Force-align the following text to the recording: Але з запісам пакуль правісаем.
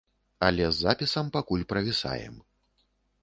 Але 0.45 0.65
з 0.69 0.79
запісам 0.85 1.29
пакуль 1.37 1.67
правісаем. 1.73 2.35